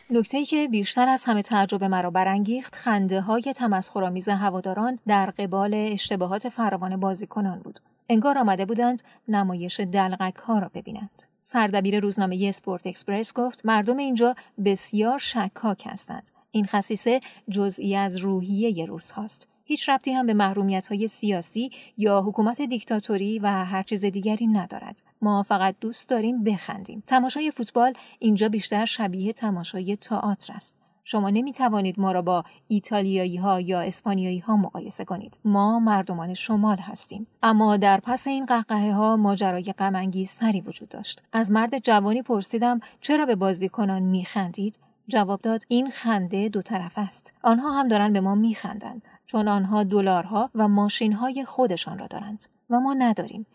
نکته 0.10 0.46
که 0.46 0.68
بیشتر 0.68 1.10
از 1.10 1.24
همه 1.24 1.42
تعجب 1.42 1.84
مرا 1.84 2.10
برانگیخت 2.10 2.76
خنده 2.76 3.22
های 3.22 3.42
تمسخرآمیز 3.42 4.30
هواداران 4.30 5.00
در 5.08 5.26
قبال 5.26 5.74
اشتباهات 5.74 6.50
فراوان 6.50 7.00
بازیکنان 7.00 7.60
بود. 7.60 7.80
انگار 8.10 8.38
آمده 8.38 8.66
بودند 8.66 9.02
نمایش 9.28 9.80
دلغک 9.80 10.36
ها 10.36 10.60
را 10.60 10.72
ببینند. 10.74 11.24
سردبیر 11.42 12.00
روزنامه 12.00 12.46
اسپورت 12.50 12.88
اکسپرس 12.88 13.34
گفت 13.34 13.66
مردم 13.66 13.98
اینجا 13.98 14.36
بسیار 14.66 15.18
شکاک 15.18 15.84
هستند. 15.86 16.32
این 16.52 16.66
خصیصه 16.66 17.22
جزئی 17.50 17.96
از 17.96 18.18
روحیه 18.18 18.86
روس 18.86 19.12
هاست. 19.12 19.48
هیچ 19.68 19.90
ربطی 19.90 20.12
هم 20.12 20.26
به 20.26 20.34
محرومیت 20.34 20.88
های 20.88 21.08
سیاسی 21.08 21.72
یا 21.98 22.22
حکومت 22.22 22.62
دیکتاتوری 22.62 23.40
و 23.40 23.48
هر 23.48 23.84
چیز 23.84 24.06
دیگری 24.06 24.48
ندارد. 24.48 25.02
ما 25.22 25.44
فقط 25.44 25.76
دوست 25.82 26.10
داریم 26.10 26.44
بخندیم. 26.44 27.04
تماشای 27.08 27.52
فوتبال 27.52 27.94
اینجا 28.20 28.50
بیشتر 28.50 28.86
شبیه 28.86 29.34
تماشای 29.34 29.96
تئاتر 29.96 30.54
است. 30.54 30.76
شما 31.08 31.30
نمی 31.30 31.54
توانید 31.54 32.00
ما 32.00 32.12
را 32.12 32.22
با 32.22 32.44
ایتالیایی 32.68 33.38
ها 33.38 33.62
یا 33.62 33.82
اسپانیایی 33.82 34.40
ها 34.40 34.58
مقایسه 34.58 35.06
کنید. 35.06 35.40
ما 35.46 35.80
مردمان 35.80 36.34
شمال 36.34 36.78
هستیم. 36.78 37.28
اما 37.44 37.78
در 37.78 38.00
پس 38.00 38.28
این 38.28 38.46
قهقه 38.46 38.92
ها 38.92 39.18
ماجرای 39.18 39.64
غم 39.64 40.12
سری 40.26 40.62
وجود 40.62 40.90
داشت. 40.90 41.24
از 41.34 41.52
مرد 41.52 41.80
جوانی 41.80 42.22
پرسیدم 42.22 42.80
چرا 43.02 43.26
به 43.26 43.36
بازیکنان 43.36 44.02
می 44.02 44.26
خندید؟ 44.26 44.80
جواب 45.08 45.42
داد 45.42 45.64
این 45.68 45.90
خنده 45.90 46.50
دو 46.50 46.62
طرف 46.62 46.94
است. 46.96 47.34
آنها 47.44 47.72
هم 47.72 47.88
دارن 47.88 48.14
به 48.14 48.22
ما 48.22 48.36
می 48.36 48.56
خندند. 48.56 49.02
چون 49.26 49.48
آنها 49.48 49.84
دلارها 49.84 50.50
و 50.56 50.68
ماشینهای 50.68 51.46
خودشان 51.46 52.00
را 52.00 52.08
دارند 52.08 52.46
و 52.70 52.80
ما 52.80 52.94
نداریم. 52.94 53.46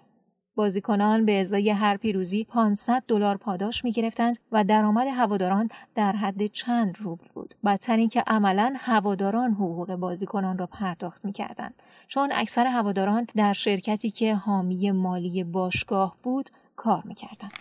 بازیکنان 0.55 1.25
به 1.25 1.41
ازای 1.41 1.71
هر 1.71 1.97
پیروزی 1.97 2.45
500 2.45 3.03
دلار 3.09 3.37
پاداش 3.37 3.85
می 3.85 3.93
گرفتند 3.93 4.39
و 4.53 4.65
درآمد 4.65 5.07
هواداران 5.07 5.69
در 5.95 6.13
حد 6.13 6.47
چند 6.47 6.97
روبل 6.99 7.27
بود. 7.35 7.55
بدتر 7.65 7.97
اینکه 7.97 8.23
عملا 8.27 8.75
هواداران 8.79 9.53
حقوق 9.53 9.95
بازیکنان 9.95 10.59
را 10.59 10.67
پرداخت 10.67 11.25
می 11.25 11.33
کردند. 11.33 11.75
چون 12.09 12.31
اکثر 12.35 12.67
هواداران 12.67 13.27
در 13.37 13.53
شرکتی 13.53 14.11
که 14.11 14.35
حامی 14.35 14.91
مالی 14.91 15.45
باشگاه 15.45 16.17
بود 16.23 16.51
کار 16.77 17.03
می 17.05 17.15
کردند. 17.15 17.53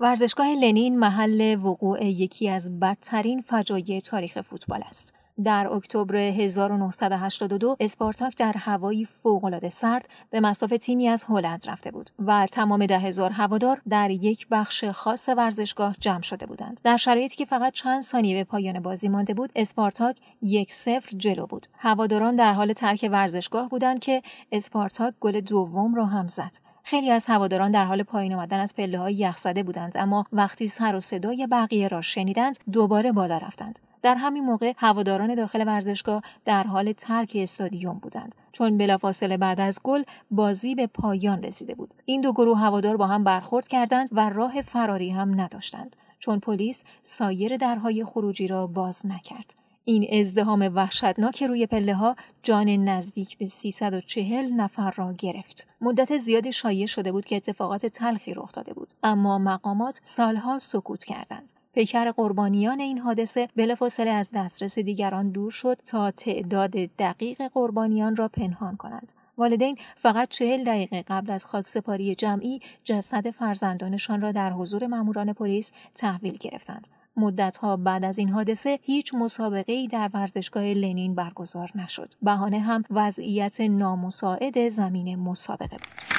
ورزشگاه 0.00 0.46
لنین 0.46 0.98
محل 0.98 1.56
وقوع 1.64 2.04
یکی 2.04 2.50
از 2.50 2.80
بدترین 2.80 3.40
فجایع 3.40 4.00
تاریخ 4.00 4.40
فوتبال 4.40 4.82
است. 4.88 5.14
در 5.44 5.68
اکتبر 5.72 6.16
1982 6.16 7.76
اسپارتاک 7.80 8.36
در 8.36 8.52
هوایی 8.52 9.04
فوق‌العاده 9.04 9.68
سرد 9.68 10.08
به 10.30 10.40
مصاف 10.40 10.70
تیمی 10.70 11.08
از 11.08 11.24
هلند 11.28 11.64
رفته 11.68 11.90
بود 11.90 12.10
و 12.26 12.46
تمام 12.46 12.86
ده 12.86 12.98
هزار 12.98 13.30
هوادار 13.30 13.82
در 13.88 14.10
یک 14.10 14.46
بخش 14.50 14.84
خاص 14.84 15.28
ورزشگاه 15.28 15.96
جمع 16.00 16.22
شده 16.22 16.46
بودند. 16.46 16.80
در 16.84 16.96
شرایطی 16.96 17.36
که 17.36 17.44
فقط 17.44 17.72
چند 17.72 18.02
ثانیه 18.02 18.36
به 18.36 18.44
پایان 18.44 18.80
بازی 18.80 19.08
مانده 19.08 19.34
بود، 19.34 19.52
اسپارتاک 19.56 20.16
یک 20.42 20.74
صفر 20.74 21.16
جلو 21.16 21.46
بود. 21.46 21.66
هواداران 21.78 22.36
در 22.36 22.52
حال 22.52 22.72
ترک 22.72 23.08
ورزشگاه 23.12 23.68
بودند 23.68 23.98
که 23.98 24.22
اسپارتاک 24.52 25.14
گل 25.20 25.40
دوم 25.40 25.94
را 25.94 26.06
هم 26.06 26.28
زد. 26.28 26.73
خیلی 26.86 27.10
از 27.10 27.26
هواداران 27.26 27.70
در 27.70 27.84
حال 27.84 28.02
پایین 28.02 28.34
آمدن 28.34 28.60
از 28.60 28.74
پله 28.76 28.98
های 28.98 29.14
یخ 29.14 29.46
بودند 29.46 29.96
اما 29.96 30.26
وقتی 30.32 30.68
سر 30.68 30.96
و 30.96 31.00
صدای 31.00 31.46
بقیه 31.46 31.88
را 31.88 32.02
شنیدند 32.02 32.58
دوباره 32.72 33.12
بالا 33.12 33.38
رفتند. 33.38 33.78
در 34.02 34.14
همین 34.14 34.44
موقع 34.44 34.72
هواداران 34.76 35.34
داخل 35.34 35.66
ورزشگاه 35.66 36.22
در 36.44 36.62
حال 36.62 36.92
ترک 36.92 37.32
استادیوم 37.40 37.98
بودند 37.98 38.34
چون 38.52 38.78
بلافاصله 38.78 39.36
بعد 39.36 39.60
از 39.60 39.80
گل 39.82 40.02
بازی 40.30 40.74
به 40.74 40.86
پایان 40.86 41.42
رسیده 41.42 41.74
بود. 41.74 41.94
این 42.04 42.20
دو 42.20 42.32
گروه 42.32 42.58
هوادار 42.58 42.96
با 42.96 43.06
هم 43.06 43.24
برخورد 43.24 43.68
کردند 43.68 44.08
و 44.12 44.30
راه 44.30 44.62
فراری 44.62 45.10
هم 45.10 45.40
نداشتند 45.40 45.96
چون 46.18 46.40
پلیس 46.40 46.84
سایر 47.02 47.56
درهای 47.56 48.04
خروجی 48.04 48.48
را 48.48 48.66
باز 48.66 49.06
نکرد. 49.06 49.63
این 49.86 50.20
ازدهام 50.20 50.70
وحشتناک 50.74 51.42
روی 51.42 51.66
پله 51.66 51.94
ها 51.94 52.16
جان 52.42 52.68
نزدیک 52.68 53.38
به 53.38 53.46
340 53.46 54.52
نفر 54.52 54.90
را 54.90 55.12
گرفت. 55.12 55.66
مدت 55.80 56.16
زیادی 56.16 56.52
شایع 56.52 56.86
شده 56.86 57.12
بود 57.12 57.24
که 57.24 57.36
اتفاقات 57.36 57.86
تلخی 57.86 58.34
رخ 58.34 58.52
داده 58.52 58.74
بود 58.74 58.88
اما 59.02 59.38
مقامات 59.38 60.00
سالها 60.02 60.58
سکوت 60.58 61.04
کردند. 61.04 61.52
پیکر 61.72 62.10
قربانیان 62.10 62.80
این 62.80 62.98
حادثه 62.98 63.48
بلافاصله 63.56 64.10
از 64.10 64.30
دسترس 64.34 64.78
دیگران 64.78 65.30
دور 65.30 65.50
شد 65.50 65.78
تا 65.84 66.10
تعداد 66.10 66.70
دقیق 66.98 67.42
قربانیان 67.54 68.16
را 68.16 68.28
پنهان 68.28 68.76
کنند. 68.76 69.12
والدین 69.38 69.76
فقط 69.96 70.28
چهل 70.28 70.64
دقیقه 70.64 71.04
قبل 71.08 71.30
از 71.30 71.46
خاکسپاری 71.46 72.14
جمعی 72.14 72.60
جسد 72.84 73.30
فرزندانشان 73.30 74.20
را 74.20 74.32
در 74.32 74.50
حضور 74.52 74.86
ماموران 74.86 75.32
پلیس 75.32 75.72
تحویل 75.94 76.36
گرفتند. 76.40 76.88
مدتها 77.16 77.76
بعد 77.76 78.04
از 78.04 78.18
این 78.18 78.28
حادثه 78.28 78.78
هیچ 78.82 79.14
مسابقه 79.14 79.72
ای 79.72 79.88
در 79.88 80.10
ورزشگاه 80.14 80.62
لنین 80.62 81.14
برگزار 81.14 81.70
نشد. 81.74 82.08
بهانه 82.22 82.58
هم 82.58 82.84
وضعیت 82.90 83.60
نامساعد 83.60 84.68
زمین 84.68 85.16
مسابقه 85.16 85.76
بود. 85.76 86.14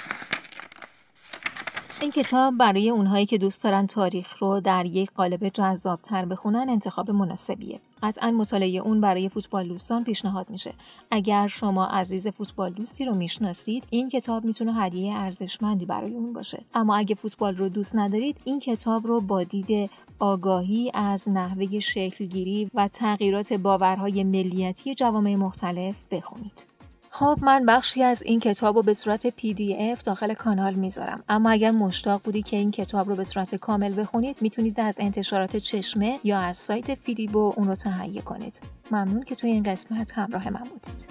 این 2.01 2.11
کتاب 2.11 2.57
برای 2.57 2.89
اونهایی 2.89 3.25
که 3.25 3.37
دوست 3.37 3.63
دارن 3.63 3.87
تاریخ 3.87 4.37
رو 4.37 4.59
در 4.59 4.85
یک 4.85 5.11
قالب 5.11 5.49
جذابتر 5.49 6.25
بخونن 6.25 6.69
انتخاب 6.69 7.11
مناسبیه. 7.11 7.79
قطعا 8.05 8.31
مطالعه 8.31 8.79
اون 8.79 9.01
برای 9.01 9.29
فوتبال 9.29 9.67
دوستان 9.67 10.03
پیشنهاد 10.03 10.49
میشه. 10.49 10.73
اگر 11.11 11.47
شما 11.47 11.85
عزیز 11.85 12.27
فوتبال 12.27 12.73
دوستی 12.73 13.05
رو 13.05 13.15
می‌شناسید، 13.15 13.83
این 13.89 14.09
کتاب 14.09 14.45
می‌تونه 14.45 14.73
هدیه 14.73 15.13
ارزشمندی 15.13 15.85
برای 15.85 16.13
اون 16.13 16.33
باشه. 16.33 16.63
اما 16.73 16.95
اگه 16.95 17.15
فوتبال 17.15 17.57
رو 17.57 17.69
دوست 17.69 17.95
ندارید، 17.95 18.37
این 18.45 18.59
کتاب 18.59 19.07
رو 19.07 19.21
با 19.21 19.43
دید 19.43 19.89
آگاهی 20.19 20.91
از 20.93 21.29
نحوه 21.29 21.79
شکلگیری 21.79 22.69
و 22.73 22.87
تغییرات 22.87 23.53
باورهای 23.53 24.23
ملیتی 24.23 24.95
جوامع 24.95 25.35
مختلف 25.35 25.95
بخونید. 26.11 26.74
خب 27.17 27.39
من 27.41 27.65
بخشی 27.65 28.03
از 28.03 28.23
این 28.23 28.39
کتاب 28.39 28.75
رو 28.75 28.81
به 28.81 28.93
صورت 28.93 29.27
PDF 29.27 30.03
داخل 30.03 30.33
کانال 30.33 30.73
می‌ذارم. 30.73 31.23
اما 31.29 31.49
اگر 31.49 31.71
مشتاق 31.71 32.21
بودید 32.23 32.41
که 32.41 32.57
این 32.57 32.71
کتاب 32.71 33.09
رو 33.09 33.15
به 33.15 33.23
صورت 33.23 33.55
کامل 33.55 34.01
بخونید 34.01 34.37
می‌تونید 34.41 34.79
از 34.79 34.95
انتشارات 34.99 35.57
چشمه 35.57 36.19
یا 36.23 36.39
از 36.39 36.57
سایت 36.57 36.95
فیدیبو 36.95 37.53
اون 37.57 37.67
رو 37.67 37.75
تهیه 37.75 38.21
کنید. 38.21 38.61
ممنون 38.91 39.23
که 39.23 39.35
توی 39.35 39.49
این 39.49 39.63
قسمت 39.63 40.11
همراه 40.11 40.49
من 40.49 40.63
بودید. 40.63 41.05